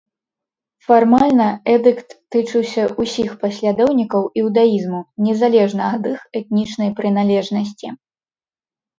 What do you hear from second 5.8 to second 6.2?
ад іх